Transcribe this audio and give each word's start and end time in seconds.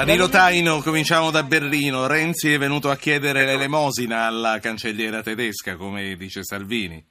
Danilo 0.00 0.30
Taino, 0.30 0.80
cominciamo 0.80 1.30
da 1.30 1.42
Berlino. 1.42 2.06
Renzi 2.06 2.54
è 2.54 2.56
venuto 2.56 2.88
a 2.88 2.96
chiedere 2.96 3.44
l'elemosina 3.44 4.24
alla 4.24 4.58
cancelliera 4.58 5.20
tedesca, 5.20 5.76
come 5.76 6.16
dice 6.16 6.42
Salvini. 6.42 7.04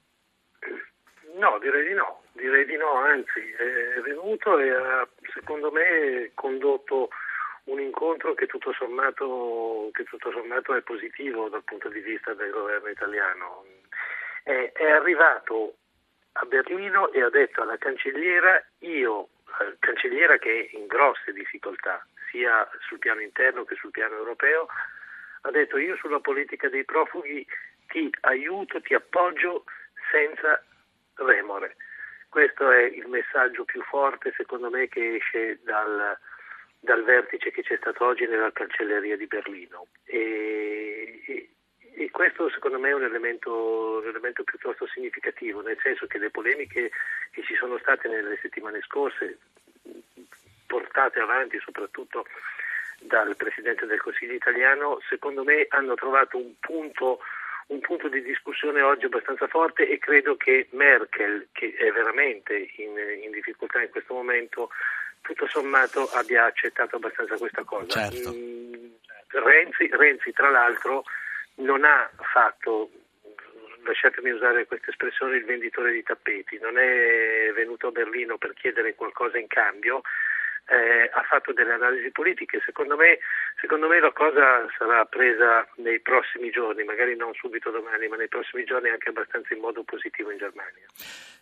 No, 1.38 1.56
direi 1.60 1.86
di 1.86 1.94
no, 1.94 2.22
direi 2.32 2.66
di 2.66 2.76
no, 2.76 2.94
anzi 2.94 3.38
è 3.38 4.00
venuto 4.00 4.58
e 4.58 4.70
ha 4.70 5.06
secondo 5.32 5.70
me 5.70 6.32
condotto 6.34 7.10
un 7.66 7.78
incontro 7.78 8.34
che 8.34 8.46
tutto, 8.46 8.72
sommato, 8.72 9.90
che 9.92 10.02
tutto 10.02 10.32
sommato 10.32 10.74
è 10.74 10.80
positivo 10.80 11.48
dal 11.48 11.62
punto 11.62 11.88
di 11.90 12.00
vista 12.00 12.34
del 12.34 12.50
governo 12.50 12.88
italiano. 12.88 13.66
È, 14.42 14.72
è 14.74 14.90
arrivato 14.90 15.76
a 16.32 16.44
Berlino 16.44 17.12
e 17.12 17.22
ha 17.22 17.30
detto 17.30 17.62
alla 17.62 17.78
cancelliera 17.78 18.60
io, 18.80 19.28
cancelliera 19.78 20.38
che 20.38 20.68
è 20.70 20.76
in 20.76 20.86
grosse 20.86 21.32
difficoltà 21.32 22.04
sia 22.30 22.68
sul 22.86 22.98
piano 22.98 23.20
interno 23.20 23.64
che 23.64 23.74
sul 23.74 23.90
piano 23.90 24.16
europeo, 24.16 24.68
ha 25.42 25.50
detto 25.50 25.78
io 25.78 25.96
sulla 25.96 26.20
politica 26.20 26.68
dei 26.68 26.84
profughi 26.84 27.46
ti 27.88 28.10
aiuto, 28.20 28.80
ti 28.80 28.94
appoggio 28.94 29.64
senza 30.10 30.62
remore. 31.14 31.76
Questo 32.28 32.70
è 32.70 32.82
il 32.82 33.08
messaggio 33.08 33.64
più 33.64 33.82
forte 33.82 34.32
secondo 34.36 34.70
me 34.70 34.88
che 34.88 35.16
esce 35.16 35.58
dal, 35.64 36.16
dal 36.78 37.02
vertice 37.02 37.50
che 37.50 37.62
c'è 37.62 37.76
stato 37.76 38.04
oggi 38.04 38.26
nella 38.26 38.52
cancelleria 38.52 39.16
di 39.16 39.26
Berlino. 39.26 39.86
E, 40.04 41.22
e, 41.26 41.50
e 42.00 42.10
questo 42.10 42.48
secondo 42.48 42.78
me 42.78 42.88
è 42.88 42.94
un 42.94 43.02
elemento, 43.02 44.00
un 44.02 44.08
elemento, 44.08 44.42
piuttosto 44.42 44.86
significativo, 44.86 45.60
nel 45.60 45.78
senso 45.82 46.06
che 46.06 46.16
le 46.16 46.30
polemiche 46.30 46.90
che 47.30 47.42
ci 47.42 47.54
sono 47.56 47.76
state 47.76 48.08
nelle 48.08 48.38
settimane 48.40 48.80
scorse, 48.80 49.38
portate 50.66 51.20
avanti 51.20 51.58
soprattutto 51.60 52.24
dal 53.00 53.36
Presidente 53.36 53.84
del 53.84 54.00
Consiglio 54.00 54.32
italiano, 54.32 54.98
secondo 55.10 55.44
me 55.44 55.66
hanno 55.68 55.94
trovato 55.94 56.38
un 56.38 56.54
punto 56.58 57.20
un 57.66 57.78
punto 57.78 58.08
di 58.08 58.20
discussione 58.22 58.80
oggi 58.80 59.04
abbastanza 59.04 59.46
forte 59.46 59.88
e 59.88 59.98
credo 59.98 60.36
che 60.36 60.66
Merkel, 60.70 61.48
che 61.52 61.72
è 61.74 61.92
veramente 61.92 62.56
in, 62.76 62.98
in 63.22 63.30
difficoltà 63.30 63.80
in 63.80 63.90
questo 63.90 64.12
momento, 64.12 64.70
tutto 65.20 65.46
sommato 65.46 66.08
abbia 66.14 66.46
accettato 66.46 66.96
abbastanza 66.96 67.36
questa 67.36 67.62
cosa. 67.62 68.10
Certo. 68.10 68.32
Mm, 68.34 68.86
Renzi, 69.28 69.88
Renzi, 69.92 70.32
tra 70.32 70.50
l'altro, 70.50 71.04
non 71.60 71.84
ha 71.84 72.10
fatto, 72.32 72.90
lasciatemi 73.84 74.30
usare 74.30 74.66
questa 74.66 74.90
espressione, 74.90 75.36
il 75.36 75.44
venditore 75.44 75.92
di 75.92 76.02
tappeti, 76.02 76.58
non 76.58 76.78
è 76.78 77.52
venuto 77.54 77.88
a 77.88 77.92
Berlino 77.92 78.38
per 78.38 78.54
chiedere 78.54 78.94
qualcosa 78.94 79.38
in 79.38 79.46
cambio, 79.46 80.02
eh, 80.66 81.10
ha 81.12 81.22
fatto 81.22 81.52
delle 81.52 81.72
analisi 81.72 82.10
politiche. 82.10 82.60
Secondo 82.64 82.96
me, 82.96 83.18
secondo 83.60 83.88
me, 83.88 84.00
la 84.00 84.12
cosa 84.12 84.66
sarà 84.76 85.04
presa 85.04 85.66
nei 85.76 86.00
prossimi 86.00 86.50
giorni, 86.50 86.84
magari 86.84 87.16
non 87.16 87.32
subito 87.34 87.70
domani, 87.70 88.08
ma 88.08 88.16
nei 88.16 88.28
prossimi 88.28 88.64
giorni 88.64 88.88
anche 88.88 89.08
abbastanza 89.08 89.54
in 89.54 89.60
modo 89.60 89.82
positivo 89.82 90.30
in 90.30 90.38
Germania. 90.38 90.86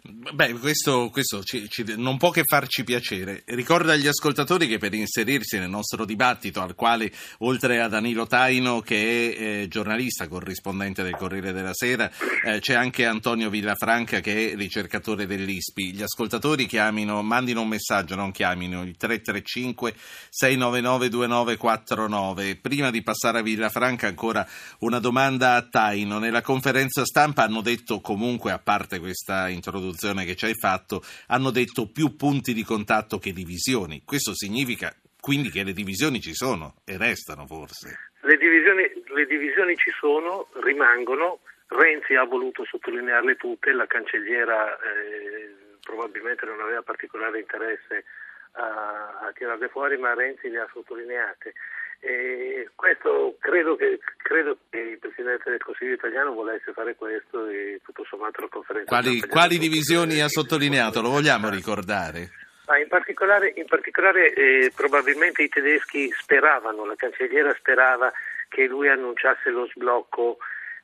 Beh, 0.01 0.53
questo, 0.55 1.11
questo 1.11 1.43
ci, 1.43 1.69
ci, 1.69 1.85
non 1.97 2.17
può 2.19 2.31
che 2.31 2.45
farci 2.45 2.85
piacere. 2.85 3.43
Ricordo 3.47 3.91
agli 3.91 4.07
ascoltatori 4.07 4.67
che 4.67 4.79
per 4.79 4.95
inserirsi 4.95 5.59
nel 5.59 5.69
nostro 5.69 6.05
dibattito, 6.05 6.63
al 6.63 6.75
quale 6.75 7.11
oltre 7.39 7.81
a 7.81 7.89
Danilo 7.89 8.27
Taino, 8.27 8.81
che 8.81 8.95
è 8.97 9.43
eh, 9.43 9.69
giornalista, 9.69 10.29
corrispondente 10.29 11.03
del 11.03 11.17
Corriere 11.17 11.53
della 11.53 11.75
Sera, 11.75 12.11
eh, 12.45 12.61
c'è 12.61 12.75
anche 12.75 13.07
Antonio 13.07 13.51
Villafranca 13.51 14.21
che 14.21 14.53
è 14.53 14.57
ricercatore 14.57 15.27
dell'ISPI. 15.27 15.93
Gli 15.93 16.03
ascoltatori 16.03 16.67
chiamino, 16.67 17.21
mandino 17.23 17.63
un 17.63 17.69
messaggio, 17.69 18.15
non 18.15 18.31
chiamino 18.31 18.83
il 18.83 18.97
3 18.97 19.08
335 19.09 19.93
699 20.29 21.09
2949. 21.09 22.59
Prima 22.61 22.91
di 22.91 23.03
passare 23.03 23.39
a 23.39 23.43
Villafranca 23.43 24.07
ancora 24.07 24.47
una 24.81 24.99
domanda 24.99 25.55
a 25.55 25.67
Taino. 25.67 26.19
Nella 26.19 26.43
conferenza 26.43 27.05
stampa 27.05 27.43
hanno 27.43 27.63
detto 27.63 28.01
comunque, 28.01 28.53
a 28.53 28.59
parte 28.59 28.99
questa 28.99 29.49
introduzione 29.49 30.25
che 30.25 30.37
ci 30.37 30.45
hai 30.45 30.55
fatto, 30.55 31.03
hanno 31.29 31.51
detto 31.51 31.91
più 31.91 32.17
punti 32.17 32.53
di 32.53 32.63
contatto 32.63 33.19
che 33.19 33.33
divisioni. 33.33 34.03
Questo 34.05 34.35
significa 34.35 34.95
quindi 35.21 35.51
che 35.51 35.65
le 35.65 35.73
divisioni 35.73 36.21
ci 36.21 36.35
sono 36.35 36.77
e 36.85 36.97
restano 36.97 37.47
forse. 37.47 38.11
Le 38.21 38.37
divisioni, 38.37 38.83
le 39.15 39.27
divisioni 39.27 39.75
ci 39.77 39.91
sono, 39.99 40.49
rimangono. 40.63 41.41
Renzi 41.69 42.15
ha 42.15 42.25
voluto 42.25 42.65
sottolinearle 42.65 43.37
tutte, 43.37 43.73
la 43.73 43.87
cancelliera 43.87 44.79
eh, 44.79 45.55
probabilmente 45.83 46.47
non 46.47 46.61
aveva 46.61 46.83
particolare 46.83 47.41
interesse 47.41 48.05
a, 48.53 49.27
a 49.27 49.33
tirarle 49.35 49.69
fuori, 49.69 49.97
ma 49.97 50.15
Renzi 50.15 50.49
le 50.49 50.61
ha 50.61 50.69
sottolineate. 50.73 51.53
E 52.01 52.69
questo 52.77 53.37
credo 53.41 53.75
che, 53.75 53.99
credo 54.19 54.57
che, 54.71 54.79
il 54.79 54.99
Presidente 54.99 55.51
del 55.51 55.63
Consiglio 55.63 55.95
italiano 55.95 56.33
volesse 56.33 56.73
fare 56.73 56.95
questo 56.95 57.47
e 57.47 57.81
tutto 57.85 58.05
sommato 58.05 58.41
la 58.41 58.49
conferenza. 58.49 58.89
Quali, 58.89 59.21
quali 59.21 59.59
divisioni 59.59 60.21
ha 60.21 60.29
sottolineato? 60.29 61.01
Lo 61.03 61.11
vogliamo 61.11 61.49
ricordare? 61.51 62.31
Ah, 62.67 62.79
in 62.79 62.87
particolare, 62.87 63.53
in 63.57 63.65
particolare 63.67 64.33
eh, 64.33 64.71
probabilmente 64.75 65.43
i 65.43 65.49
tedeschi 65.49 66.13
speravano, 66.13 66.85
la 66.85 66.95
cancelliera 66.97 67.53
sperava 67.55 68.13
che 68.49 68.67
lui 68.67 68.89
annunciasse 68.89 69.51
lo 69.51 69.67
sblocco 69.67 70.39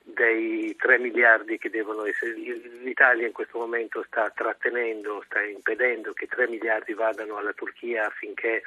dei 0.05 0.77
3 0.77 0.99
miliardi 0.99 1.57
che 1.57 1.71
devono 1.71 2.05
essere. 2.05 2.35
L'Italia 2.35 3.27
in 3.27 3.33
questo 3.33 3.59
momento 3.59 4.05
sta 4.07 4.31
trattenendo, 4.31 5.23
sta 5.27 5.41
impedendo 5.43 6.13
che 6.13 6.27
3 6.27 6.47
miliardi 6.49 6.93
vadano 6.93 7.39
alla 7.39 7.55
Turchia 7.55 8.07
affinché 8.07 8.63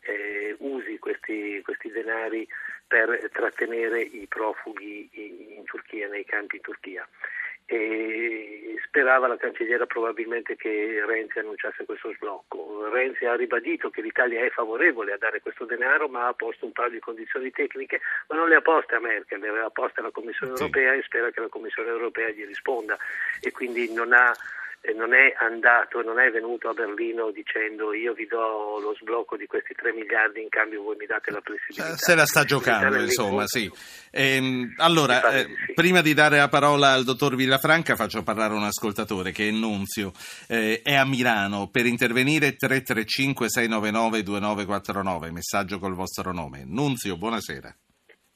eh, 0.00 0.56
usi 0.58 0.98
questi, 0.98 1.62
questi, 1.62 1.90
denari 1.90 2.46
per 2.86 3.30
trattenere 3.32 4.00
i 4.00 4.26
profughi 4.26 5.08
in, 5.12 5.58
in 5.58 5.64
Turchia, 5.64 6.08
nei 6.08 6.24
campi 6.24 6.56
in 6.56 6.62
Turchia 6.62 7.08
e 7.66 8.76
sperava 8.86 9.26
la 9.26 9.36
cancelliera 9.36 9.86
probabilmente 9.86 10.54
che 10.56 11.02
Renzi 11.06 11.38
annunciasse 11.38 11.84
questo 11.84 12.12
sblocco. 12.14 12.88
Renzi 12.92 13.24
ha 13.24 13.34
ribadito 13.34 13.90
che 13.90 14.02
l'Italia 14.02 14.44
è 14.44 14.50
favorevole 14.50 15.12
a 15.12 15.18
dare 15.18 15.40
questo 15.40 15.64
denaro 15.64 16.08
ma 16.08 16.28
ha 16.28 16.32
posto 16.34 16.66
un 16.66 16.72
paio 16.72 16.90
di 16.90 16.98
condizioni 16.98 17.50
tecniche, 17.50 18.00
ma 18.28 18.36
non 18.36 18.48
le 18.48 18.56
ha 18.56 18.60
poste 18.60 18.94
a 18.94 19.00
Merkel, 19.00 19.40
le 19.40 19.48
aveva 19.48 19.70
poste 19.70 20.00
alla 20.00 20.10
Commissione 20.10 20.54
sì. 20.56 20.62
europea 20.62 20.92
e 20.92 21.02
spera 21.02 21.30
che 21.30 21.40
la 21.40 21.48
Commissione 21.48 21.88
europea 21.88 22.28
gli 22.30 22.46
risponda 22.46 22.96
e 23.40 23.50
quindi 23.50 23.92
non 23.92 24.12
ha 24.12 24.32
non 24.92 25.14
è 25.14 25.32
andato, 25.38 26.02
non 26.02 26.20
è 26.20 26.30
venuto 26.30 26.68
a 26.68 26.74
Berlino 26.74 27.30
dicendo 27.30 27.94
io 27.94 28.12
vi 28.12 28.26
do 28.26 28.78
lo 28.80 28.94
sblocco 28.94 29.36
di 29.36 29.46
questi 29.46 29.74
3 29.74 29.92
miliardi 29.92 30.42
in 30.42 30.48
cambio 30.50 30.82
voi 30.82 30.96
mi 30.96 31.06
date 31.06 31.30
la 31.30 31.40
flessibilità. 31.40 31.96
Se 31.96 32.14
la 32.14 32.26
sta 32.26 32.44
giocando, 32.44 33.00
insomma, 33.00 33.46
sì. 33.46 33.70
Ehm, 34.10 34.74
allora, 34.76 35.22
eh, 35.32 35.44
sì. 35.44 35.72
prima 35.74 36.02
di 36.02 36.12
dare 36.12 36.36
la 36.36 36.48
parola 36.48 36.92
al 36.92 37.04
dottor 37.04 37.34
Villafranca 37.34 37.96
faccio 37.96 38.22
parlare 38.22 38.52
un 38.52 38.64
ascoltatore 38.64 39.32
che 39.32 39.48
è 39.48 39.50
Nunzio, 39.50 40.12
eh, 40.48 40.80
è 40.82 40.94
a 40.94 41.06
Milano, 41.06 41.68
per 41.72 41.86
intervenire 41.86 42.54
335 42.54 43.48
699 43.48 44.22
2949, 44.22 45.30
messaggio 45.30 45.78
col 45.78 45.94
vostro 45.94 46.32
nome. 46.32 46.64
Nunzio, 46.66 47.16
buonasera. 47.16 47.74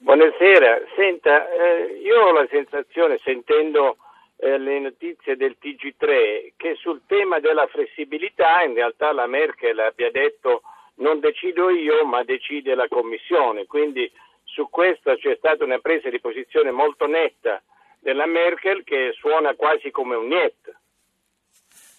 Buonasera, 0.00 0.78
senta, 0.96 1.48
eh, 1.50 2.00
io 2.02 2.20
ho 2.20 2.32
la 2.32 2.46
sensazione, 2.48 3.18
sentendo 3.18 3.96
eh, 4.40 4.58
le 4.58 4.78
notizie 4.78 5.36
del 5.36 5.56
TG3 5.60 6.52
che 6.56 6.74
sul 6.76 7.02
tema 7.06 7.40
della 7.40 7.66
flessibilità 7.66 8.62
in 8.62 8.74
realtà 8.74 9.12
la 9.12 9.26
Merkel 9.26 9.78
abbia 9.78 10.10
detto 10.10 10.62
non 10.96 11.20
decido 11.20 11.70
io 11.70 12.04
ma 12.04 12.22
decide 12.22 12.74
la 12.74 12.88
Commissione, 12.88 13.66
quindi 13.66 14.10
su 14.44 14.68
questo 14.70 15.14
c'è 15.16 15.36
stata 15.36 15.64
una 15.64 15.78
presa 15.78 16.08
di 16.08 16.20
posizione 16.20 16.70
molto 16.70 17.06
netta 17.06 17.62
della 18.00 18.26
Merkel 18.26 18.84
che 18.84 19.12
suona 19.14 19.54
quasi 19.54 19.90
come 19.90 20.14
un 20.16 20.28
niet. 20.28 20.76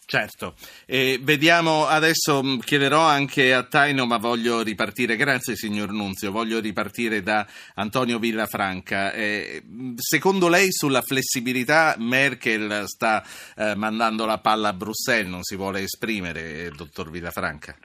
Certo, 0.10 0.56
e 0.88 1.20
vediamo 1.22 1.86
adesso, 1.86 2.42
mm, 2.42 2.62
chiederò 2.62 3.00
anche 3.00 3.54
a 3.54 3.62
Taino, 3.62 4.08
ma 4.08 4.18
voglio 4.18 4.64
ripartire, 4.64 5.16
grazie 5.16 5.56
signor 5.56 5.92
Nunzio, 5.92 6.32
voglio 6.32 6.60
ripartire 6.60 7.22
da 7.22 7.46
Antonio 7.76 8.18
Villafranca. 8.18 9.12
Eh, 9.12 9.62
secondo 9.98 10.50
lei 10.50 10.72
sulla 10.72 11.04
flessibilità 11.04 11.94
Merkel 12.00 12.86
sta 12.88 13.22
eh, 13.56 13.76
mandando 13.76 14.26
la 14.26 14.40
palla 14.40 14.70
a 14.70 14.74
Bruxelles, 14.74 15.30
non 15.30 15.44
si 15.44 15.56
vuole 15.56 15.82
esprimere, 15.82 16.64
eh, 16.64 16.70
dottor 16.72 17.12
Villafranca? 17.12 17.76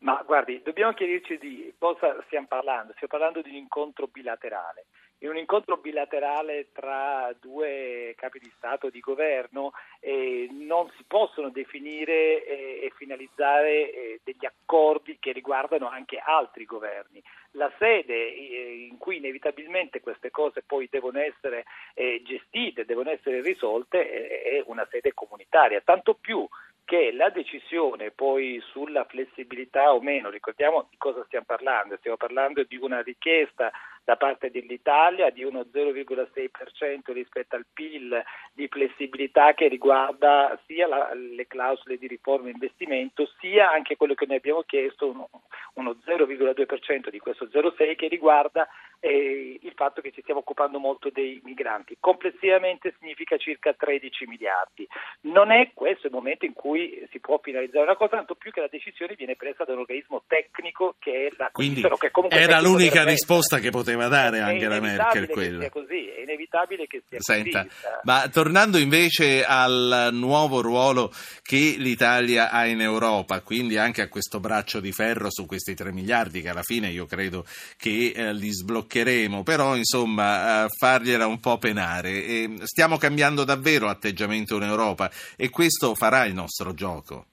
Ma 0.00 0.20
guardi, 0.26 0.60
dobbiamo 0.64 0.92
chiederci 0.94 1.38
di 1.38 1.72
cosa 1.78 2.16
stiamo 2.26 2.48
parlando, 2.48 2.92
stiamo 2.96 3.16
parlando 3.16 3.40
di 3.40 3.50
un 3.50 3.56
incontro 3.56 4.08
bilaterale 4.08 4.86
in 5.20 5.30
un 5.30 5.36
incontro 5.36 5.78
bilaterale 5.78 6.68
tra 6.72 7.34
due 7.40 8.14
capi 8.16 8.38
di 8.38 8.52
Stato 8.56 8.86
e 8.86 8.90
di 8.90 9.00
governo 9.00 9.72
eh, 10.00 10.48
non 10.52 10.88
si 10.96 11.04
possono 11.06 11.50
definire 11.50 12.44
eh, 12.44 12.80
e 12.84 12.92
finalizzare 12.94 13.90
eh, 13.90 14.20
degli 14.22 14.46
accordi 14.46 15.18
che 15.18 15.32
riguardano 15.32 15.88
anche 15.88 16.22
altri 16.24 16.64
governi. 16.64 17.22
La 17.52 17.72
sede 17.78 18.14
eh, 18.14 18.86
in 18.88 18.98
cui 18.98 19.16
inevitabilmente 19.16 20.00
queste 20.00 20.30
cose 20.30 20.62
poi 20.62 20.86
devono 20.90 21.18
essere 21.18 21.64
eh, 21.94 22.22
gestite, 22.24 22.84
devono 22.84 23.10
essere 23.10 23.40
risolte, 23.40 24.42
è 24.42 24.62
una 24.66 24.86
sede 24.90 25.14
comunitaria, 25.14 25.80
tanto 25.80 26.14
più 26.14 26.46
che 26.84 27.12
la 27.12 27.28
decisione 27.28 28.12
poi 28.12 28.62
sulla 28.70 29.04
flessibilità 29.04 29.92
o 29.92 30.00
meno, 30.00 30.30
ricordiamo 30.30 30.86
di 30.88 30.96
cosa 30.96 31.22
stiamo 31.26 31.44
parlando, 31.46 31.96
stiamo 31.98 32.16
parlando 32.16 32.62
di 32.62 32.76
una 32.76 33.02
richiesta 33.02 33.70
da 34.08 34.16
parte 34.16 34.50
dell'Italia 34.50 35.28
di 35.28 35.44
uno 35.44 35.66
0,6% 35.70 37.12
rispetto 37.12 37.56
al 37.56 37.66
PIL 37.70 38.24
di 38.54 38.66
flessibilità 38.66 39.52
che 39.52 39.68
riguarda 39.68 40.58
sia 40.64 40.86
la, 40.86 41.12
le 41.12 41.46
clausole 41.46 41.98
di 41.98 42.06
riforma 42.06 42.48
e 42.48 42.52
investimento 42.52 43.30
sia 43.38 43.70
anche 43.70 43.98
quello 43.98 44.14
che 44.14 44.24
noi 44.24 44.36
abbiamo 44.38 44.62
chiesto, 44.62 45.10
uno, 45.10 45.28
uno 45.74 45.96
0,2% 46.06 47.10
di 47.10 47.18
questo 47.18 47.50
0,6% 47.52 47.96
che 47.96 48.08
riguarda 48.08 48.66
eh, 49.00 49.58
il 49.60 49.72
fatto 49.74 50.00
che 50.00 50.10
ci 50.10 50.22
stiamo 50.22 50.40
occupando 50.40 50.78
molto 50.78 51.10
dei 51.10 51.40
migranti. 51.44 51.96
Complessivamente 52.00 52.94
significa 52.98 53.36
circa 53.36 53.74
13 53.74 54.26
miliardi. 54.26 54.88
Non 55.22 55.50
è 55.50 55.70
questo 55.74 56.06
il 56.06 56.12
momento 56.12 56.44
in 56.44 56.52
cui 56.52 57.06
si 57.10 57.20
può 57.20 57.38
finalizzare 57.42 57.84
una 57.84 57.96
cosa, 57.96 58.16
tanto 58.16 58.34
più 58.34 58.50
che 58.50 58.60
la 58.60 58.68
decisione 58.70 59.14
viene 59.16 59.36
presa 59.36 59.64
da 59.64 59.72
un 59.72 59.80
organismo 59.80 60.24
tecnico 60.26 60.96
che 60.98 61.26
è 61.26 61.34
la 61.36 61.50
Quindi 61.52 61.82
che 61.82 62.40
era 62.40 62.60
l'unica 62.60 63.04
risposta 63.04 63.58
che 63.58 63.70
poteva 63.70 63.97
dare 64.06 64.38
Angela 64.38 64.78
Merkel 64.78 65.26
quella. 65.26 65.64
È 65.64 65.70
così, 65.70 66.06
è 66.06 66.20
inevitabile 66.20 66.86
che 66.86 67.02
sia 67.08 67.18
Senta, 67.20 67.64
così. 67.64 67.74
Ma 68.04 68.28
tornando 68.28 68.78
invece 68.78 69.44
al 69.44 70.10
nuovo 70.12 70.60
ruolo 70.60 71.12
che 71.42 71.74
l'Italia 71.78 72.50
ha 72.50 72.66
in 72.66 72.80
Europa, 72.80 73.40
quindi 73.40 73.76
anche 73.76 74.02
a 74.02 74.08
questo 74.08 74.38
braccio 74.38 74.78
di 74.78 74.92
ferro 74.92 75.30
su 75.30 75.46
questi 75.46 75.74
3 75.74 75.90
miliardi 75.90 76.40
che 76.40 76.50
alla 76.50 76.62
fine 76.62 76.90
io 76.90 77.06
credo 77.06 77.44
che 77.76 78.12
eh, 78.14 78.32
li 78.32 78.52
sbloccheremo, 78.52 79.42
però 79.42 79.74
insomma 79.74 80.64
eh, 80.64 80.68
fargliela 80.78 81.26
un 81.26 81.40
po' 81.40 81.58
penare. 81.58 82.24
E 82.24 82.50
stiamo 82.62 82.98
cambiando 82.98 83.42
davvero 83.42 83.88
atteggiamento 83.88 84.54
in 84.56 84.62
Europa 84.62 85.10
e 85.36 85.50
questo 85.50 85.94
farà 85.94 86.24
il 86.24 86.34
nostro 86.34 86.74
gioco. 86.74 87.26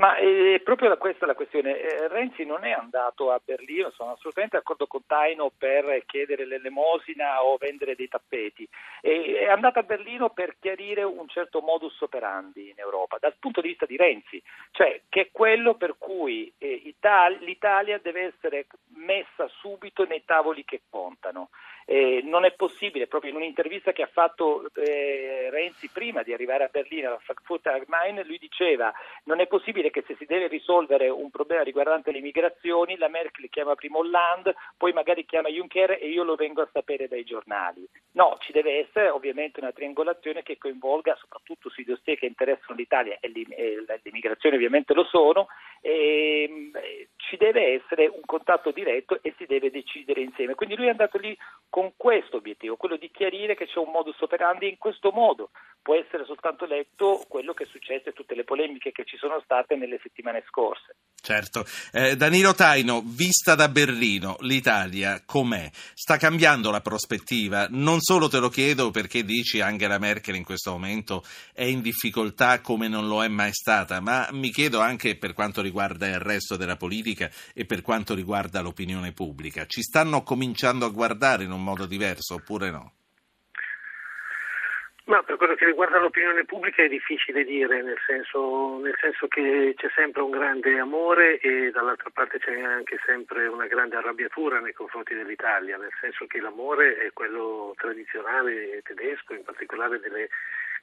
Ma 0.00 0.16
è 0.16 0.24
eh, 0.24 0.60
proprio 0.64 0.96
questa 0.96 1.26
la 1.26 1.34
questione. 1.34 1.78
Eh, 1.78 2.08
Renzi 2.08 2.46
non 2.46 2.64
è 2.64 2.70
andato 2.70 3.30
a 3.30 3.40
Berlino, 3.44 3.90
sono 3.90 4.12
assolutamente 4.12 4.56
d'accordo 4.56 4.86
con 4.86 5.04
Taino 5.06 5.52
per 5.54 6.04
chiedere 6.06 6.46
l'elemosina 6.46 7.44
o 7.44 7.58
vendere 7.58 7.94
dei 7.94 8.08
tappeti. 8.08 8.66
È 9.02 9.46
andato 9.46 9.78
a 9.78 9.82
Berlino 9.82 10.30
per 10.30 10.56
chiarire 10.58 11.02
un 11.02 11.28
certo 11.28 11.60
modus 11.60 12.00
operandi 12.00 12.70
in 12.70 12.78
Europa, 12.78 13.18
dal 13.20 13.34
punto 13.38 13.60
di 13.60 13.68
vista 13.68 13.84
di 13.84 13.98
Renzi, 13.98 14.42
cioè 14.70 15.02
che 15.10 15.20
è 15.20 15.28
quello 15.30 15.74
per 15.74 15.96
cui 15.98 16.50
eh, 16.56 16.94
l'Italia 17.40 17.98
deve 17.98 18.32
essere 18.34 18.68
messa 18.94 19.48
subito 19.48 20.06
nei 20.06 20.24
tavoli 20.24 20.64
che 20.64 20.80
contano. 20.88 21.50
Eh, 21.92 22.20
non 22.22 22.44
è 22.44 22.52
possibile, 22.52 23.08
proprio 23.08 23.32
in 23.32 23.36
un'intervista 23.36 23.90
che 23.90 24.02
ha 24.02 24.06
fatto 24.12 24.70
eh, 24.76 25.48
Renzi 25.50 25.90
prima 25.92 26.22
di 26.22 26.32
arrivare 26.32 26.62
a 26.62 26.68
Berlino 26.70 27.08
alla 27.08 27.18
Frankfurter 27.18 27.72
Allgemeine, 27.72 28.22
lui 28.22 28.38
diceva 28.38 28.92
non 29.24 29.40
è 29.40 29.48
possibile 29.48 29.90
che 29.90 30.04
se 30.06 30.14
si 30.14 30.24
deve 30.24 30.46
risolvere 30.46 31.08
un 31.08 31.30
problema 31.30 31.64
riguardante 31.64 32.12
le 32.12 32.20
migrazioni, 32.20 32.96
la 32.96 33.08
Merkel 33.08 33.48
chiama 33.50 33.74
prima 33.74 33.98
Hollande, 33.98 34.54
poi 34.76 34.92
magari 34.92 35.26
chiama 35.26 35.48
Juncker 35.48 35.98
e 36.00 36.08
io 36.08 36.22
lo 36.22 36.36
vengo 36.36 36.62
a 36.62 36.68
sapere 36.72 37.08
dai 37.08 37.24
giornali. 37.24 37.84
No, 38.12 38.36
ci 38.38 38.52
deve 38.52 38.78
essere 38.78 39.08
ovviamente 39.08 39.58
una 39.58 39.72
triangolazione 39.72 40.44
che 40.44 40.58
coinvolga 40.58 41.16
soprattutto 41.16 41.70
sui 41.70 41.82
dossier 41.82 42.16
che 42.16 42.26
interessano 42.26 42.76
l'Italia 42.76 43.18
e 43.18 43.32
le 43.32 44.10
migrazioni 44.12 44.54
ovviamente 44.54 44.94
lo 44.94 45.02
sono, 45.02 45.48
e, 45.80 46.44
ehm, 46.44 46.70
ci 47.30 47.36
deve 47.36 47.80
essere 47.80 48.08
un 48.08 48.22
contatto 48.26 48.72
diretto 48.72 49.22
e 49.22 49.32
si 49.38 49.46
deve 49.46 49.70
decidere 49.70 50.20
insieme. 50.20 50.54
Quindi 50.56 50.74
lui 50.74 50.86
è 50.86 50.90
andato 50.90 51.16
lì 51.16 51.36
con 51.68 51.92
questo 51.96 52.38
obiettivo, 52.38 52.74
quello 52.74 52.96
di 52.96 53.08
chiarire 53.12 53.54
che 53.54 53.66
c'è 53.66 53.78
un 53.78 53.92
modus 53.92 54.20
operandi 54.20 54.68
in 54.68 54.78
questo 54.78 55.12
modo 55.12 55.50
può 55.82 55.94
essere 55.94 56.24
soltanto 56.26 56.66
letto 56.66 57.24
quello 57.28 57.54
che 57.54 57.64
è 57.64 57.66
successo 57.66 58.08
e 58.08 58.12
tutte 58.12 58.34
le 58.34 58.44
polemiche 58.44 58.92
che 58.92 59.04
ci 59.04 59.16
sono 59.16 59.40
state 59.44 59.76
nelle 59.76 59.98
settimane 60.02 60.42
scorse. 60.46 60.96
Certo. 61.22 61.64
Eh, 61.92 62.16
Danilo 62.16 62.54
Taino, 62.54 63.02
vista 63.04 63.54
da 63.54 63.68
Berlino, 63.68 64.36
l'Italia 64.40 65.22
com'è? 65.24 65.70
Sta 65.72 66.16
cambiando 66.16 66.70
la 66.70 66.80
prospettiva? 66.80 67.66
Non 67.70 68.00
solo 68.00 68.28
te 68.28 68.38
lo 68.38 68.48
chiedo 68.48 68.90
perché 68.90 69.22
dici 69.22 69.60
Angela 69.60 69.98
Merkel 69.98 70.36
in 70.36 70.44
questo 70.44 70.70
momento 70.72 71.22
è 71.52 71.64
in 71.64 71.80
difficoltà 71.82 72.60
come 72.60 72.88
non 72.88 73.06
lo 73.06 73.22
è 73.22 73.28
mai 73.28 73.52
stata, 73.52 74.00
ma 74.00 74.28
mi 74.32 74.50
chiedo 74.50 74.80
anche 74.80 75.16
per 75.16 75.34
quanto 75.34 75.60
riguarda 75.60 76.06
il 76.06 76.20
resto 76.20 76.56
della 76.56 76.76
politica 77.20 77.30
e 77.54 77.66
per 77.66 77.82
quanto 77.82 78.14
riguarda 78.14 78.62
l'opinione 78.62 79.12
pubblica. 79.12 79.66
Ci 79.66 79.82
stanno 79.82 80.22
cominciando 80.22 80.86
a 80.86 80.90
guardare 80.90 81.44
in 81.44 81.50
un 81.50 81.62
modo 81.62 81.86
diverso 81.86 82.34
oppure 82.34 82.70
no? 82.70 82.92
Ma 85.04 85.24
per 85.24 85.36
quello 85.38 85.56
che 85.56 85.64
riguarda 85.64 85.98
l'opinione 85.98 86.44
pubblica 86.44 86.84
è 86.84 86.88
difficile 86.88 87.42
dire, 87.42 87.82
nel 87.82 87.98
senso, 88.06 88.78
nel 88.78 88.94
senso, 89.00 89.26
che 89.26 89.74
c'è 89.76 89.88
sempre 89.92 90.22
un 90.22 90.30
grande 90.30 90.78
amore 90.78 91.40
e 91.40 91.72
dall'altra 91.72 92.10
parte 92.10 92.38
c'è 92.38 92.60
anche 92.60 92.96
sempre 93.04 93.48
una 93.48 93.66
grande 93.66 93.96
arrabbiatura 93.96 94.60
nei 94.60 94.72
confronti 94.72 95.14
dell'Italia, 95.14 95.76
nel 95.78 95.90
senso 96.00 96.26
che 96.26 96.38
l'amore 96.38 96.98
è 96.98 97.12
quello 97.12 97.74
tradizionale 97.76 98.82
tedesco, 98.84 99.34
in 99.34 99.42
particolare 99.42 99.98
delle 99.98 100.28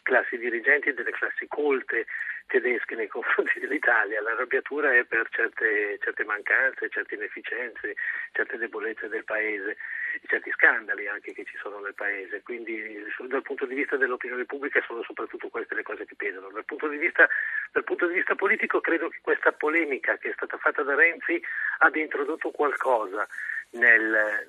classi 0.08 0.38
dirigenti 0.38 0.88
e 0.88 0.94
delle 0.94 1.12
classi 1.12 1.46
colte 1.50 2.06
tedesche 2.48 2.96
nei 2.96 3.08
confronti 3.12 3.60
dell'Italia. 3.60 4.22
L'arrabbiatura 4.22 4.96
è 4.96 5.04
per 5.04 5.28
certe, 5.30 6.00
certe 6.02 6.24
mancanze, 6.24 6.88
certe 6.88 7.16
inefficienze, 7.16 7.96
certe 8.32 8.58
debolezze 8.58 9.10
del 9.10 9.26
Paese, 9.26 9.76
certi 10.26 10.50
scandali 10.52 11.10
anche 11.10 11.34
che 11.34 11.44
ci 11.44 11.58
sono 11.58 11.80
nel 11.80 11.94
Paese. 11.94 12.42
Quindi 12.42 13.04
dal 13.28 13.42
punto 13.42 13.66
di 13.66 13.76
vista 13.76 13.98
dell'opinione 13.98 14.46
pubblica 14.46 14.82
sono 14.88 15.04
soprattutto 15.04 15.50
queste 15.50 15.76
le 15.76 15.84
cose 15.84 16.06
che 16.06 16.16
pesano. 16.16 16.50
Dal 16.52 16.64
punto 16.64 16.88
di 16.88 16.98
vista, 16.98 17.28
dal 17.74 17.84
punto 17.84 18.08
di 18.08 18.14
vista 18.14 18.34
politico 18.36 18.80
credo 18.80 19.10
che 19.10 19.20
questa 19.22 19.52
polemica 19.52 20.18
che 20.18 20.30
è 20.30 20.34
stata 20.34 20.58
fatta 20.58 20.84
da 20.84 20.96
Renzi 20.96 21.44
abbia 21.80 22.02
introdotto 22.02 22.50
qualcosa 22.52 23.28
nel, 23.72 24.48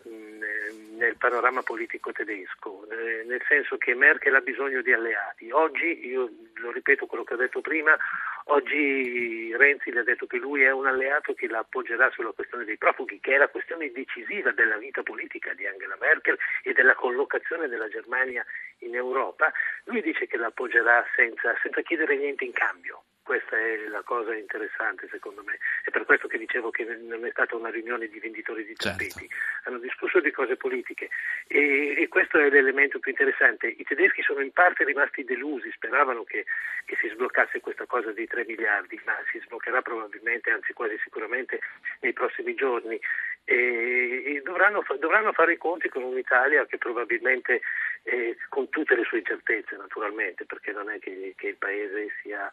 nel, 0.96 1.16
panorama 1.16 1.62
politico 1.62 2.12
tedesco, 2.12 2.86
eh, 2.90 3.24
nel 3.24 3.42
senso 3.48 3.76
che 3.76 3.94
Merkel 3.94 4.34
ha 4.34 4.40
bisogno 4.40 4.80
di 4.82 4.92
alleati. 4.92 5.50
Oggi, 5.50 6.06
io 6.06 6.30
lo 6.54 6.70
ripeto 6.70 7.06
quello 7.06 7.24
che 7.24 7.34
ho 7.34 7.38
detto 7.38 7.60
prima, 7.60 7.96
oggi 8.44 9.54
Renzi 9.56 9.90
le 9.90 10.00
ha 10.00 10.04
detto 10.04 10.26
che 10.26 10.38
lui 10.38 10.62
è 10.62 10.70
un 10.70 10.86
alleato 10.86 11.34
che 11.34 11.48
la 11.48 11.58
appoggerà 11.58 12.10
sulla 12.10 12.32
questione 12.32 12.64
dei 12.64 12.78
profughi, 12.78 13.20
che 13.20 13.34
è 13.34 13.38
la 13.38 13.48
questione 13.48 13.90
decisiva 13.90 14.52
della 14.52 14.76
vita 14.76 15.02
politica 15.02 15.52
di 15.54 15.66
Angela 15.66 15.96
Merkel 16.00 16.38
e 16.62 16.72
della 16.72 16.94
collocazione 16.94 17.68
della 17.68 17.88
Germania 17.88 18.44
in 18.78 18.94
Europa. 18.94 19.52
Lui 19.84 20.00
dice 20.02 20.26
che 20.26 20.36
la 20.36 20.46
appoggerà 20.46 21.04
senza, 21.16 21.56
senza 21.62 21.80
chiedere 21.82 22.16
niente 22.16 22.44
in 22.44 22.52
cambio. 22.52 23.02
Questa 23.28 23.58
è 23.58 23.76
la 23.88 24.00
cosa 24.00 24.34
interessante 24.34 25.06
secondo 25.10 25.42
me. 25.44 25.58
È 25.84 25.90
per 25.90 26.06
questo 26.06 26.28
che 26.28 26.38
dicevo 26.38 26.70
che 26.70 26.84
non 26.84 27.26
è 27.26 27.30
stata 27.30 27.56
una 27.56 27.68
riunione 27.68 28.08
di 28.08 28.18
venditori 28.18 28.64
di 28.64 28.72
tappeti. 28.72 29.28
Certo. 29.28 29.34
Hanno 29.64 29.78
discusso 29.80 30.18
di 30.18 30.30
cose 30.30 30.56
politiche 30.56 31.10
e, 31.46 31.94
e, 32.00 32.08
questo 32.08 32.38
è 32.38 32.48
l'elemento 32.48 32.98
più 32.98 33.10
interessante. 33.10 33.66
I 33.66 33.84
tedeschi 33.84 34.22
sono 34.22 34.40
in 34.40 34.50
parte 34.52 34.82
rimasti 34.84 35.24
delusi, 35.24 35.70
speravano 35.72 36.24
che, 36.24 36.46
che 36.86 36.96
si 37.02 37.08
sbloccasse 37.08 37.60
questa 37.60 37.84
cosa 37.84 38.12
dei 38.12 38.26
3 38.26 38.46
miliardi, 38.46 38.98
ma 39.04 39.12
si 39.30 39.38
sbloccherà 39.44 39.82
probabilmente, 39.82 40.50
anzi 40.50 40.72
quasi 40.72 40.98
sicuramente 41.02 41.60
nei 42.00 42.14
prossimi 42.14 42.54
giorni. 42.54 42.98
E, 43.44 44.22
e 44.24 44.42
dovranno, 44.42 44.82
dovranno, 44.98 45.32
fare 45.32 45.52
i 45.52 45.58
conti 45.58 45.90
con 45.90 46.02
un'Italia 46.02 46.64
che 46.64 46.78
probabilmente, 46.78 47.60
eh, 48.04 48.38
con 48.48 48.70
tutte 48.70 48.96
le 48.96 49.04
sue 49.04 49.18
incertezze 49.18 49.76
naturalmente, 49.76 50.46
perché 50.46 50.72
non 50.72 50.88
è 50.88 50.98
che, 50.98 51.34
che 51.36 51.48
il 51.48 51.56
Paese 51.56 52.08
sia 52.22 52.50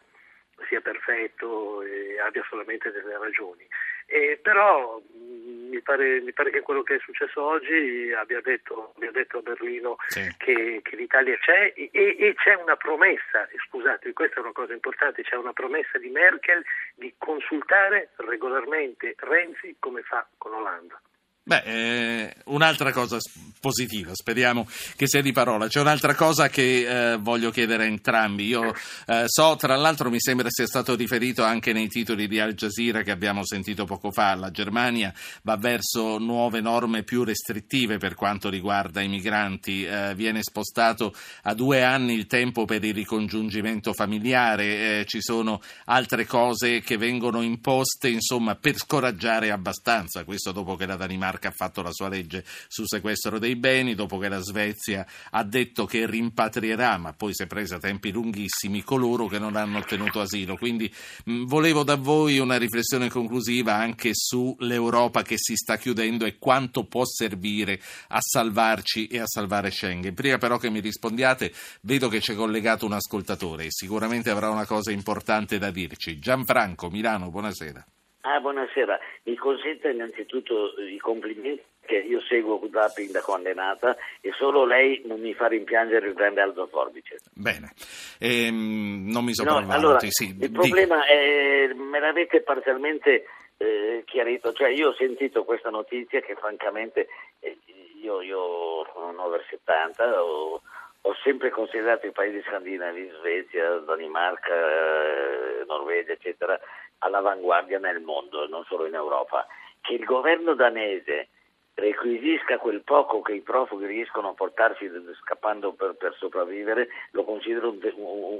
perfetto 0.86 1.82
e 1.82 2.20
abbia 2.20 2.44
solamente 2.48 2.92
delle 2.92 3.18
ragioni. 3.18 3.66
E 4.06 4.38
però 4.40 5.00
mh, 5.00 5.70
mi, 5.70 5.80
pare, 5.80 6.20
mi, 6.20 6.32
pare, 6.32 6.50
che 6.50 6.60
quello 6.60 6.84
che 6.84 6.94
è 6.94 6.98
successo 7.00 7.42
oggi 7.42 8.12
abbia 8.16 8.40
detto, 8.40 8.92
abbia 8.94 9.10
detto 9.10 9.38
a 9.38 9.42
Berlino 9.42 9.96
sì. 10.06 10.32
che, 10.38 10.80
che, 10.84 10.94
l'Italia 10.94 11.36
c'è 11.38 11.72
e, 11.74 11.90
e, 11.92 12.34
c'è 12.36 12.54
una 12.54 12.76
promessa, 12.76 13.48
scusate, 13.66 14.12
questa 14.12 14.36
è 14.36 14.42
una 14.42 14.52
cosa 14.52 14.74
importante, 14.74 15.22
c'è 15.22 15.34
una 15.34 15.52
promessa 15.52 15.98
di 15.98 16.08
Merkel 16.08 16.64
di 16.94 17.12
consultare 17.18 18.10
regolarmente 18.18 19.16
Renzi 19.18 19.74
come 19.80 20.02
fa 20.02 20.24
con 20.38 20.52
Olanda. 20.54 21.00
Beh, 21.42 21.62
eh, 21.64 22.34
un'altra 22.46 22.92
cosa 22.92 23.18
positiva, 23.66 24.12
speriamo 24.14 24.64
che 24.94 25.08
sia 25.08 25.20
di 25.20 25.32
parola. 25.32 25.66
C'è 25.66 25.80
un'altra 25.80 26.14
cosa 26.14 26.48
che 26.48 27.14
eh, 27.14 27.16
voglio 27.16 27.50
chiedere 27.50 27.82
a 27.82 27.86
entrambi. 27.86 28.44
Io 28.44 28.72
eh, 29.06 29.24
so, 29.26 29.56
tra 29.56 29.74
l'altro, 29.74 30.08
mi 30.08 30.20
sembra 30.20 30.46
sia 30.50 30.66
stato 30.66 30.94
riferito 30.94 31.42
anche 31.42 31.72
nei 31.72 31.88
titoli 31.88 32.28
di 32.28 32.38
Al 32.38 32.54
Jazeera 32.54 33.02
che 33.02 33.10
abbiamo 33.10 33.44
sentito 33.44 33.84
poco 33.84 34.12
fa. 34.12 34.36
La 34.36 34.52
Germania 34.52 35.12
va 35.42 35.56
verso 35.56 36.18
nuove 36.18 36.60
norme 36.60 37.02
più 37.02 37.24
restrittive 37.24 37.98
per 37.98 38.14
quanto 38.14 38.48
riguarda 38.48 39.00
i 39.00 39.08
migranti. 39.08 39.84
Eh, 39.84 40.14
viene 40.14 40.42
spostato 40.42 41.12
a 41.42 41.52
due 41.52 41.82
anni 41.82 42.14
il 42.14 42.26
tempo 42.26 42.66
per 42.66 42.84
il 42.84 42.94
ricongiungimento 42.94 43.94
familiare. 43.94 45.00
Eh, 45.00 45.04
ci 45.06 45.20
sono 45.20 45.60
altre 45.86 46.24
cose 46.24 46.82
che 46.82 46.96
vengono 46.96 47.42
imposte, 47.42 48.06
insomma, 48.06 48.54
per 48.54 48.76
scoraggiare 48.76 49.50
abbastanza. 49.50 50.22
Questo 50.22 50.52
dopo 50.52 50.76
che 50.76 50.86
la 50.86 50.94
Danimarca 50.94 51.48
ha 51.48 51.52
fatto 51.52 51.82
la 51.82 51.92
sua 51.92 52.08
legge 52.08 52.44
sul 52.68 52.86
sequestro 52.86 53.40
dei 53.40 53.55
beni 53.56 53.94
dopo 53.94 54.18
che 54.18 54.28
la 54.28 54.40
Svezia 54.40 55.06
ha 55.30 55.42
detto 55.44 55.84
che 55.84 56.06
rimpatrierà, 56.06 56.96
ma 56.98 57.12
poi 57.12 57.34
si 57.34 57.42
è 57.42 57.46
presa 57.46 57.78
tempi 57.78 58.10
lunghissimi, 58.12 58.82
coloro 58.82 59.26
che 59.26 59.38
non 59.38 59.56
hanno 59.56 59.78
ottenuto 59.78 60.20
asilo. 60.20 60.56
Quindi 60.56 60.92
mh, 61.24 61.44
volevo 61.44 61.82
da 61.82 61.96
voi 61.96 62.38
una 62.38 62.56
riflessione 62.56 63.08
conclusiva 63.08 63.74
anche 63.74 64.10
sull'Europa 64.12 65.22
che 65.22 65.36
si 65.36 65.54
sta 65.56 65.76
chiudendo 65.76 66.24
e 66.24 66.38
quanto 66.38 66.84
può 66.84 67.04
servire 67.04 67.80
a 68.08 68.18
salvarci 68.20 69.06
e 69.06 69.18
a 69.18 69.26
salvare 69.26 69.70
Schengen. 69.70 70.14
Prima 70.14 70.38
però 70.38 70.58
che 70.58 70.70
mi 70.70 70.80
rispondiate, 70.80 71.52
vedo 71.82 72.08
che 72.08 72.20
c'è 72.20 72.34
collegato 72.34 72.86
un 72.86 72.92
ascoltatore 72.92 73.64
e 73.64 73.70
sicuramente 73.70 74.30
avrà 74.30 74.50
una 74.50 74.66
cosa 74.66 74.90
importante 74.92 75.58
da 75.58 75.70
dirci. 75.70 76.18
Gianfranco, 76.18 76.90
Milano, 76.90 77.30
buonasera. 77.30 77.84
Ah, 78.22 78.40
buonasera, 78.40 78.98
mi 79.24 79.36
consente 79.36 79.88
innanzitutto 79.88 80.74
i 80.80 80.98
complimenti 80.98 81.62
che 81.86 81.96
io 81.96 82.20
seguo 82.20 82.60
Zapping 82.70 83.10
da 83.10 83.22
condenata 83.22 83.96
e 84.20 84.32
solo 84.36 84.66
lei 84.66 85.00
non 85.06 85.20
mi 85.20 85.32
fa 85.32 85.46
rimpiangere 85.46 86.08
il 86.08 86.12
grande 86.14 86.42
Aldo 86.42 86.66
Forbice. 86.66 87.20
Bene, 87.32 87.72
ehm, 88.18 89.08
non 89.08 89.24
mi 89.24 89.32
sopravvaluti. 89.32 89.70
No, 89.70 89.74
allora, 89.74 90.00
sì, 90.00 90.26
il 90.28 90.34
dico. 90.34 90.60
problema 90.60 91.06
è, 91.06 91.68
me 91.72 91.98
l'avete 91.98 92.42
parzialmente 92.42 93.24
eh, 93.56 94.02
chiarito, 94.04 94.52
cioè 94.52 94.68
io 94.68 94.88
ho 94.88 94.94
sentito 94.94 95.44
questa 95.44 95.70
notizia 95.70 96.20
che 96.20 96.34
francamente 96.34 97.08
eh, 97.40 97.56
io, 98.02 98.20
io 98.20 98.86
sono 98.92 99.24
over 99.24 99.44
70, 99.48 100.22
ho, 100.22 100.60
ho 101.00 101.14
sempre 101.22 101.50
considerato 101.50 102.06
i 102.06 102.12
paesi 102.12 102.42
scandinavi, 102.46 103.10
Svezia, 103.18 103.78
Danimarca, 103.78 104.54
eh, 104.54 105.64
Norvegia, 105.66 106.12
eccetera, 106.12 106.58
all'avanguardia 106.98 107.78
nel 107.78 108.00
mondo, 108.00 108.46
non 108.48 108.64
solo 108.64 108.86
in 108.86 108.94
Europa. 108.94 109.46
Che 109.80 109.94
il 109.94 110.04
governo 110.04 110.54
danese 110.54 111.28
requisisca 111.76 112.58
quel 112.58 112.80
poco 112.80 113.20
che 113.20 113.34
i 113.34 113.42
profughi 113.42 113.86
riescono 113.86 114.30
a 114.30 114.34
portarsi 114.34 114.90
scappando 115.22 115.72
per, 115.72 115.94
per 115.94 116.14
sopravvivere, 116.18 116.88
lo 117.10 117.24
considero 117.24 117.68
un, 117.68 117.78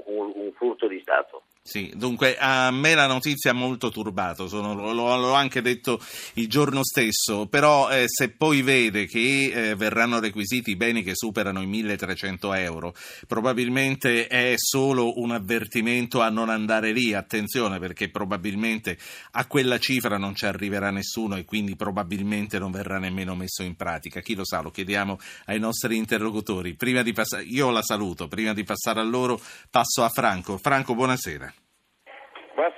un, 0.05 0.31
un, 0.35 0.51
furto 0.53 0.87
di 0.87 0.99
Stato. 0.99 1.43
Sì, 1.67 1.91
dunque 1.93 2.37
a 2.37 2.71
me 2.71 2.95
la 2.95 3.07
notizia 3.07 3.51
ha 3.51 3.53
molto 3.53 3.89
turbato, 3.89 4.47
sono, 4.47 4.73
lo, 4.73 4.93
l'ho 4.93 5.33
anche 5.33 5.61
detto 5.61 5.99
il 6.35 6.47
giorno 6.47 6.81
stesso, 6.81 7.47
però 7.47 7.89
eh, 7.89 8.05
se 8.07 8.29
poi 8.29 8.61
vede 8.61 9.05
che 9.05 9.51
eh, 9.53 9.75
verranno 9.75 10.21
requisiti 10.21 10.71
i 10.71 10.75
beni 10.77 11.03
che 11.03 11.11
superano 11.13 11.61
i 11.61 11.65
1300 11.65 12.53
euro, 12.53 12.95
probabilmente 13.27 14.27
è 14.27 14.53
solo 14.55 15.19
un 15.19 15.31
avvertimento 15.31 16.21
a 16.21 16.29
non 16.29 16.49
andare 16.49 16.93
lì, 16.93 17.13
attenzione 17.13 17.79
perché 17.79 18.09
probabilmente 18.09 18.97
a 19.31 19.45
quella 19.45 19.77
cifra 19.77 20.17
non 20.17 20.35
ci 20.35 20.45
arriverà 20.45 20.89
nessuno 20.89 21.35
e 21.35 21.43
quindi 21.43 21.75
probabilmente 21.75 22.59
non 22.59 22.71
verrà 22.71 22.97
nemmeno 22.97 23.15
meno 23.27 23.35
messo 23.35 23.63
in 23.63 23.75
pratica. 23.75 24.21
Chi 24.21 24.35
lo 24.35 24.45
sa, 24.45 24.61
lo 24.61 24.71
chiediamo 24.71 25.19
ai 25.45 25.59
nostri 25.59 25.97
interlocutori. 25.97 26.75
Prima 26.75 27.01
di 27.01 27.11
pass- 27.11 27.43
io 27.45 27.69
la 27.69 27.81
saluto, 27.81 28.29
prima 28.29 28.53
di 28.53 28.63
passare 28.63 29.01
a 29.01 29.03
loro 29.03 29.41
passo 29.69 30.03
a 30.03 30.09
Franco. 30.09 30.57
Franco, 30.57 30.95
buonasera. 30.95 31.56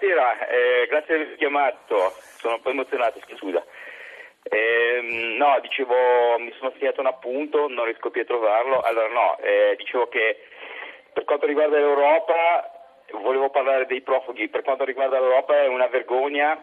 Buonasera, 0.09 0.47
eh, 0.47 0.87
grazie 0.87 1.15
per 1.17 1.21
aver 1.21 1.35
chiamato, 1.37 2.13
sono 2.39 2.55
un 2.55 2.61
po' 2.61 2.71
emozionato, 2.71 3.19
scusa. 3.37 3.63
Eh, 4.41 5.35
no, 5.37 5.59
dicevo, 5.61 5.93
mi 6.39 6.51
sono 6.57 6.73
segnato 6.75 7.01
un 7.01 7.05
appunto, 7.05 7.67
non 7.67 7.85
riesco 7.85 8.09
più 8.09 8.21
a 8.21 8.25
trovarlo. 8.25 8.81
Allora 8.81 9.07
no, 9.07 9.37
eh, 9.37 9.75
dicevo 9.77 10.07
che 10.07 10.39
per 11.13 11.25
quanto 11.25 11.45
riguarda 11.45 11.77
l'Europa, 11.77 12.71
volevo 13.21 13.51
parlare 13.51 13.85
dei 13.85 14.01
profughi, 14.01 14.47
per 14.47 14.63
quanto 14.63 14.83
riguarda 14.83 15.19
l'Europa 15.19 15.61
è 15.61 15.67
una 15.67 15.85
vergogna 15.85 16.59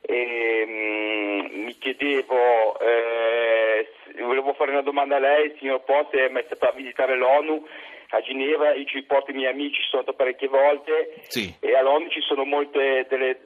e, 0.00 0.64
mh, 0.66 1.56
mi 1.60 1.78
chiedevo, 1.78 2.80
eh, 2.80 3.88
volevo 4.18 4.52
fare 4.54 4.72
una 4.72 4.82
domanda 4.82 5.14
a 5.14 5.20
lei, 5.20 5.54
signor 5.58 5.84
Poste, 5.84 6.26
è 6.26 6.28
mai 6.28 6.42
stato 6.46 6.66
a 6.66 6.72
visitare 6.72 7.14
l'ONU 7.14 7.68
a 8.14 8.20
Ginevra, 8.20 8.74
io 8.74 8.84
ci 8.84 9.02
porto 9.02 9.30
i 9.30 9.34
miei 9.34 9.52
amici, 9.52 9.80
sono 9.82 10.02
stato 10.02 10.16
parecchie 10.16 10.48
volte 10.48 11.14
sì. 11.28 11.52
e 11.60 11.74
all'ONU 11.74 12.08
ci 12.08 12.20
sono 12.20 12.44
molte 12.44 13.06
delle, 13.08 13.40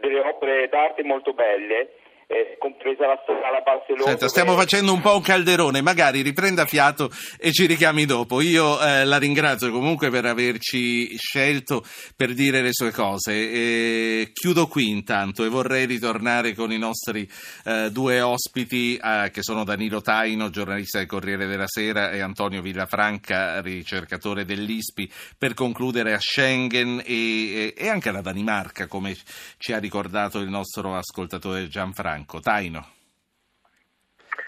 delle 0.00 0.20
opere 0.20 0.68
d'arte 0.68 1.02
molto 1.04 1.32
belle 1.32 2.01
eh, 2.26 2.56
compresa 2.58 3.06
la 3.06 3.20
Scala 3.24 3.60
Barcellona. 3.60 4.10
Senta, 4.10 4.28
stiamo 4.28 4.56
facendo 4.56 4.92
un 4.92 5.00
po' 5.00 5.16
un 5.16 5.22
calderone, 5.22 5.82
magari 5.82 6.22
riprenda 6.22 6.64
fiato 6.64 7.10
e 7.38 7.52
ci 7.52 7.66
richiami 7.66 8.06
dopo. 8.06 8.40
Io 8.40 8.80
eh, 8.80 9.04
la 9.04 9.18
ringrazio 9.18 9.70
comunque 9.70 10.10
per 10.10 10.24
averci 10.24 11.16
scelto 11.18 11.84
per 12.16 12.32
dire 12.34 12.62
le 12.62 12.72
sue 12.72 12.90
cose. 12.90 13.32
E 13.32 14.30
chiudo 14.32 14.66
qui 14.66 14.88
intanto 14.88 15.44
e 15.44 15.48
vorrei 15.48 15.86
ritornare 15.86 16.54
con 16.54 16.72
i 16.72 16.78
nostri 16.78 17.28
eh, 17.64 17.90
due 17.90 18.20
ospiti 18.20 18.96
eh, 18.96 19.30
che 19.32 19.42
sono 19.42 19.64
Danilo 19.64 20.00
Taino, 20.00 20.50
giornalista 20.50 20.98
del 20.98 21.06
Corriere 21.06 21.46
della 21.46 21.66
Sera 21.66 22.10
e 22.10 22.20
Antonio 22.20 22.62
Villafranca, 22.62 23.60
ricercatore 23.60 24.44
dell'ISPI, 24.44 25.10
per 25.36 25.54
concludere 25.54 26.14
a 26.14 26.20
Schengen 26.20 27.02
e, 27.04 27.74
e 27.76 27.88
anche 27.88 28.08
alla 28.08 28.22
Danimarca, 28.22 28.86
come 28.86 29.16
ci 29.58 29.72
ha 29.72 29.78
ricordato 29.78 30.38
il 30.38 30.48
nostro 30.48 30.96
ascoltatore 30.96 31.68
Gianfranco. 31.68 32.21
Franco. 32.22 32.40
Taino. 32.40 32.86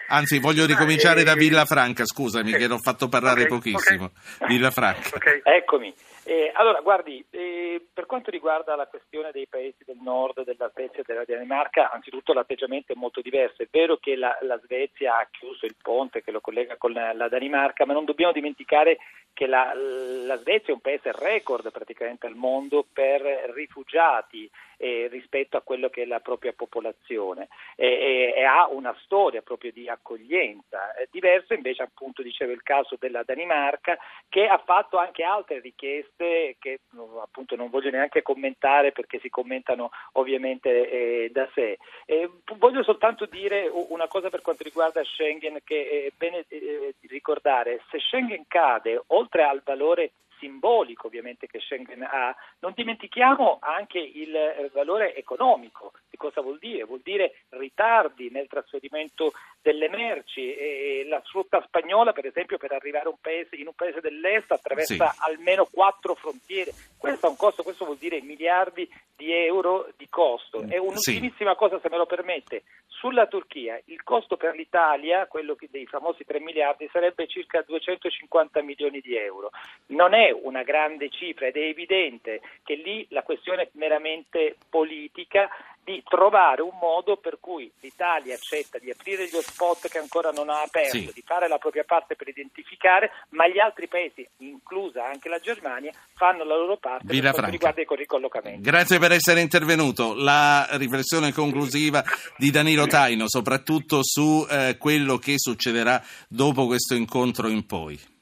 Anzi, 0.07 0.39
voglio 0.39 0.65
ricominciare 0.65 1.23
da 1.23 1.33
Villafranca, 1.33 2.05
scusami 2.05 2.51
che 2.51 2.67
l'ho 2.67 2.77
fatto 2.77 3.07
parlare 3.07 3.43
okay, 3.43 3.47
pochissimo. 3.47 4.11
Okay. 4.37 4.47
Villafranca. 4.47 5.09
Okay. 5.15 5.41
Eccomi. 5.43 5.93
Eh, 6.23 6.51
allora, 6.53 6.79
guardi, 6.81 7.23
eh, 7.31 7.83
per 7.91 8.05
quanto 8.05 8.29
riguarda 8.29 8.75
la 8.75 8.87
questione 8.87 9.31
dei 9.31 9.47
paesi 9.47 9.83
del 9.85 9.97
nord, 10.01 10.43
della 10.43 10.69
Svezia 10.73 10.99
e 11.01 11.03
della 11.05 11.23
Danimarca, 11.25 11.91
anzitutto 11.91 12.33
l'atteggiamento 12.33 12.93
è 12.93 12.95
molto 12.95 13.21
diverso. 13.21 13.63
È 13.63 13.67
vero 13.69 13.97
che 13.97 14.15
la, 14.15 14.37
la 14.41 14.59
Svezia 14.63 15.17
ha 15.17 15.27
chiuso 15.29 15.65
il 15.65 15.75
ponte 15.81 16.21
che 16.21 16.31
lo 16.31 16.41
collega 16.41 16.77
con 16.77 16.93
la, 16.93 17.13
la 17.13 17.27
Danimarca, 17.27 17.85
ma 17.85 17.93
non 17.93 18.05
dobbiamo 18.05 18.31
dimenticare 18.31 18.97
che 19.33 19.47
la, 19.47 19.73
la, 19.75 20.37
Svezia 20.37 20.69
è 20.69 20.71
un 20.71 20.81
paese 20.81 21.11
record 21.11 21.69
praticamente 21.71 22.25
al 22.25 22.35
mondo 22.35 22.85
per 22.91 23.21
rifugiati 23.53 24.49
eh, 24.77 25.07
rispetto 25.09 25.57
a 25.57 25.61
quello 25.61 25.89
che 25.89 26.03
è 26.03 26.05
la 26.05 26.19
propria 26.19 26.53
popolazione 26.53 27.47
e, 27.75 27.87
e, 27.87 28.33
e 28.37 28.43
ha 28.43 28.67
una 28.67 28.95
storia 29.03 29.41
proprio 29.41 29.71
di 29.71 29.87
accoglienza. 29.87 30.93
È 30.93 31.07
diverso 31.11 31.53
invece 31.53 31.83
appunto 31.83 32.21
dicevo 32.21 32.51
il 32.51 32.63
caso 32.63 32.95
della 32.99 33.23
Danimarca 33.23 33.97
che 34.29 34.47
ha 34.47 34.57
fatto 34.57 34.97
anche 34.97 35.23
altre 35.23 35.59
richieste 35.59 36.55
che 36.59 36.79
appunto 37.21 37.55
non 37.55 37.69
voglio 37.69 37.89
neanche 37.89 38.21
commentare 38.21 38.91
perché 38.91 39.19
si 39.19 39.29
commentano 39.29 39.89
ovviamente 40.13 40.89
eh, 40.89 41.29
da 41.31 41.49
sé. 41.53 41.77
Eh, 42.05 42.29
voglio 42.57 42.83
soltanto 42.83 43.25
dire 43.25 43.67
una 43.67 44.07
cosa 44.07 44.29
per 44.29 44.41
quanto 44.41 44.63
riguarda 44.63 45.03
Schengen 45.03 45.59
che 45.63 46.07
è 46.07 46.13
bene 46.17 46.45
eh, 46.47 46.95
ricordare, 47.07 47.81
se 47.89 47.99
Schengen 47.99 48.45
cade 48.47 49.01
oltre 49.07 49.43
al 49.43 49.61
valore 49.63 50.11
simbolico 50.39 51.07
ovviamente 51.07 51.47
che 51.47 51.59
Schengen 51.59 52.03
ha, 52.03 52.35
non 52.59 52.73
dimentichiamo 52.75 53.59
anche 53.61 53.99
il 53.99 54.35
eh, 54.35 54.69
valore 54.73 55.15
economico. 55.15 55.93
Di 56.09 56.17
cosa 56.17 56.41
vuol 56.41 56.59
dire? 56.59 56.83
Vuol 56.83 57.01
dire 57.03 57.43
ritardi 57.49 58.29
nel 58.29 58.47
trasferimento 58.47 59.33
delle 59.61 59.89
merci 59.89 60.53
e 60.53 61.05
la 61.07 61.21
flotta 61.21 61.61
spagnola 61.65 62.13
per 62.13 62.25
esempio 62.25 62.57
per 62.57 62.71
arrivare 62.71 63.07
un 63.07 63.19
paese, 63.19 63.55
in 63.55 63.67
un 63.67 63.73
paese 63.73 63.99
dell'est 64.01 64.51
attraversa 64.51 65.09
sì. 65.09 65.19
almeno 65.21 65.67
quattro 65.71 66.15
frontiere. 66.15 66.71
Questo, 66.97 67.29
un 67.29 67.35
costo, 67.35 67.63
questo 67.63 67.85
vuol 67.85 67.97
dire 67.97 68.21
miliardi 68.21 68.89
di 69.15 69.31
euro 69.31 69.89
di 69.97 70.07
costo. 70.09 70.63
E 70.67 70.77
un'ultimissima 70.77 71.51
sì. 71.51 71.57
cosa 71.57 71.79
se 71.79 71.89
me 71.89 71.97
lo 71.97 72.05
permette, 72.05 72.63
sulla 72.87 73.27
Turchia 73.27 73.79
il 73.85 74.03
costo 74.03 74.37
per 74.37 74.55
l'Italia, 74.55 75.27
quello 75.27 75.55
dei 75.69 75.85
famosi 75.85 76.25
3 76.25 76.39
miliardi, 76.39 76.89
sarebbe 76.91 77.27
circa 77.27 77.61
250 77.61 78.61
milioni 78.61 78.99
di 78.99 79.15
euro. 79.15 79.51
Non 79.87 80.13
è 80.13 80.24
una 80.31 80.63
grande 80.63 81.09
cifra 81.09 81.47
ed 81.47 81.55
è 81.55 81.67
evidente 81.67 82.41
che 82.63 82.75
lì 82.75 83.05
la 83.09 83.23
questione 83.23 83.63
è 83.63 83.69
meramente 83.73 84.55
politica 84.69 85.49
di 85.85 86.01
trovare 86.03 86.63
un 86.63 86.75
modo 86.81 87.15
per 87.15 87.37
cui 87.39 87.71
l'Italia 87.81 88.33
accetta 88.33 88.79
di 88.79 88.89
aprire 88.89 89.27
gli 89.27 89.35
hotspot 89.35 89.87
che 89.87 89.99
ancora 89.99 90.31
non 90.31 90.49
ha 90.49 90.63
aperto, 90.63 90.97
sì. 90.97 91.11
di 91.13 91.23
fare 91.23 91.47
la 91.47 91.59
propria 91.59 91.83
parte 91.83 92.15
per 92.15 92.27
identificare, 92.27 93.11
ma 93.29 93.47
gli 93.47 93.59
altri 93.59 93.87
paesi, 93.87 94.27
inclusa 94.37 95.05
anche 95.05 95.29
la 95.29 95.37
Germania, 95.37 95.91
fanno 96.15 96.43
la 96.43 96.55
loro 96.55 96.77
parte 96.77 97.05
Villa 97.05 97.29
per 97.29 97.33
quanto 97.33 97.51
riguarda 97.51 97.81
i 97.81 97.85
ricollocamenti. 97.87 98.61
Grazie 98.61 98.97
per 98.97 99.11
essere 99.11 99.41
intervenuto. 99.41 100.15
La 100.15 100.67
riflessione 100.71 101.31
conclusiva 101.31 102.03
di 102.35 102.49
Danilo 102.49 102.87
Taino, 102.87 103.25
soprattutto 103.27 103.99
su 104.01 104.43
eh, 104.49 104.77
quello 104.79 105.17
che 105.17 105.35
succederà 105.37 106.01
dopo 106.27 106.65
questo 106.65 106.95
incontro 106.95 107.47
in 107.47 107.63
poi. 107.67 108.13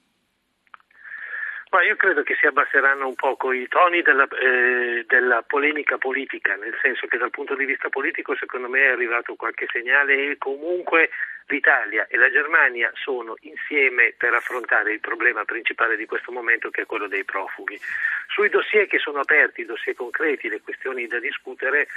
Ma 1.73 1.81
io 1.81 1.95
credo 1.95 2.21
che 2.21 2.35
si 2.35 2.45
abbasseranno 2.45 3.07
un 3.07 3.15
poco 3.15 3.51
i 3.51 3.67
toni 3.67 4.03
della, 4.03 4.27
eh, 4.27 5.05
della, 5.07 5.41
polemica 5.41 5.97
politica, 5.97 6.55
nel 6.55 6.77
senso 6.79 7.07
che 7.07 7.17
dal 7.17 7.31
punto 7.31 7.55
di 7.55 7.65
vista 7.65 7.89
politico 7.89 8.35
secondo 8.35 8.69
me 8.69 8.81
è 8.81 8.91
arrivato 8.91 9.33
qualche 9.33 9.65
segnale 9.71 10.13
e 10.13 10.37
comunque 10.37 11.09
l'Italia 11.47 12.07
e 12.09 12.17
la 12.17 12.29
Germania 12.31 12.91
sono 12.95 13.35
insieme 13.41 14.13
per 14.17 14.33
affrontare 14.33 14.93
il 14.93 14.99
problema 14.99 15.43
principale 15.45 15.95
di 15.97 16.05
questo 16.05 16.31
momento 16.31 16.69
che 16.69 16.81
è 16.81 16.85
quello 16.85 17.07
dei 17.07 17.23
profughi. 17.23 17.79
Sui 18.27 18.49
dossier 18.49 18.87
che 18.87 18.97
sono 18.99 19.19
aperti, 19.19 19.61
i 19.61 19.65
dossier 19.65 19.95
concreti, 19.95 20.47
le 20.49 20.61
questioni 20.61 21.05
da 21.07 21.19
discutere, 21.19 21.87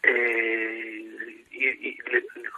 eh, 0.00 1.04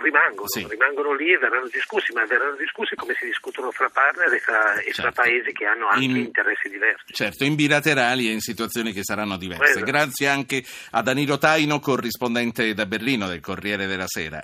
rimangono, 0.02 0.48
Sì. 0.48 0.66
rimangono 0.68 1.14
lì 1.14 1.32
e 1.32 1.38
verranno 1.38 1.68
discussi, 1.68 2.12
ma 2.12 2.24
verranno 2.24 2.56
discussi 2.56 2.94
come 2.94 3.14
si 3.18 3.26
discutono 3.26 3.70
fra 3.70 3.88
partner 3.88 4.32
e 4.32 4.38
fra, 4.40 4.74
e 4.80 4.92
fra 4.92 5.10
Certo. 5.10 5.22
paesi 5.22 5.52
che 5.52 5.64
hanno 5.66 5.88
anche 5.88 6.04
In- 6.04 6.16
interessi 6.16 6.68
diversi. 6.68 7.12
Certo, 7.12 7.44
in 7.44 7.54
bilaterali 7.54 8.28
e 8.28 8.32
in 8.32 8.40
situazioni 8.40 8.92
che 8.92 9.02
saranno 9.02 9.36
diverse. 9.36 9.72
Quello. 9.80 9.86
Grazie 9.86 10.28
anche 10.28 10.62
a 10.92 11.02
Danilo 11.02 11.38
Taino, 11.38 11.78
corrispondente 11.80 12.72
da 12.74 12.86
Berlino 12.86 13.26
del 13.28 13.40
Corriere 13.40 13.86
della 13.86 14.06
Sera. 14.06 14.42